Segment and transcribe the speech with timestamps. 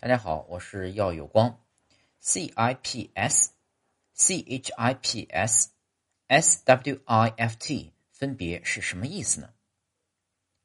[0.00, 1.60] 大家好，我是耀有光。
[2.22, 3.48] CIPS、
[4.16, 5.66] CHIPS、
[6.28, 9.52] SWIFT 分别是什么意思呢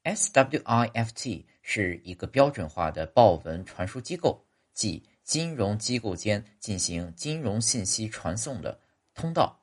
[0.04, 8.78] ？SWIFT 是一个标准化的报文传输机构，即金融机构间进行金融信息传送的
[9.14, 9.60] 通道。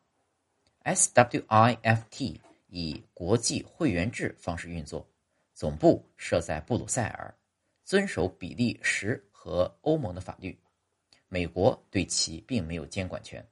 [0.84, 5.10] SWIFT 以国际会员制方式运作，
[5.54, 7.34] 总部设在布鲁塞尔，
[7.86, 9.26] 遵守比利时。
[9.44, 10.56] 和欧盟的法律，
[11.28, 13.44] 美国对其并没有监管权。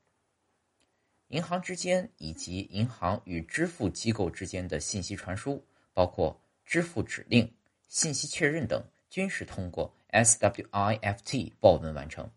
[1.29, 7.51] 银行之间以及银行与支付机构之间的信息传输，包括支付指令、
[7.87, 12.29] 信息确认等，均是通过 SWIFT 报文完成。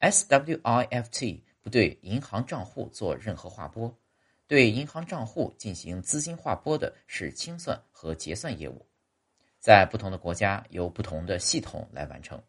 [0.00, 3.94] SWIFT 不对银行账户做任何划拨，
[4.46, 8.86] 对银行账户进行资金划拨的是清算和结算业务。
[9.60, 12.42] 在不同的国家由不同的系统来完成。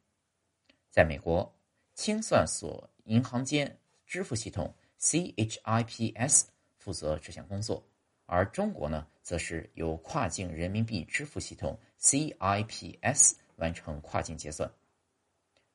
[0.90, 1.54] 在美国，
[1.94, 6.46] 清算所银行间支付系统 CHIPS
[6.77, 7.85] 负责这项工作，
[8.26, 14.72] 而中国呢，则是由跨境人民币支付系统 CIPS 完成跨境结算。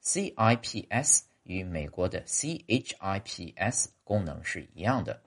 [0.03, 5.23] CIPS 与美国的 CHIPS 功能是一样的，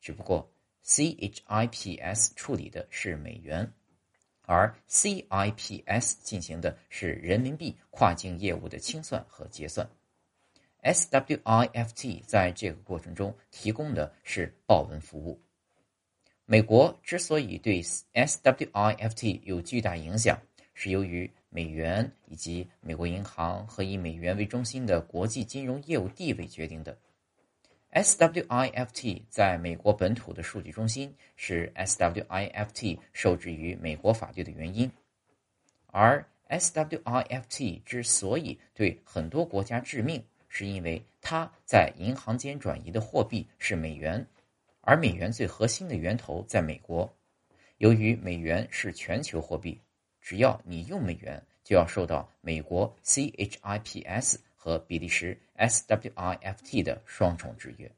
[0.00, 0.50] 只不过
[0.84, 3.70] CHIPS 处理的是美元。
[4.50, 9.88] 而 CIPS 进行的是人民币跨境业务的清算和结算
[10.82, 15.40] ，SWIFT 在这个过程中提供的是报文服务。
[16.46, 20.36] 美国之所以对 SWIFT 有巨大影响，
[20.74, 26.98] 是由于美元以及美国银行和以美元为中心的国际金融业务地位决定的。
[27.92, 34.90] SWIFT 在美国本土的数据中心是 SWIFT 受制于美国法律的原因，
[35.88, 44.24] 而 SWIFT 之所以对很多国家致命，是因为它在银行间转移的货币是美元，
[44.82, 47.12] 而美元最核心的源头在美国。
[47.78, 49.80] 由于美元是全球货币，
[50.20, 54.36] 只要你用美元，就要受到美国 CHIPS。
[54.62, 57.90] 和比利时 SWIFT 的双重制约。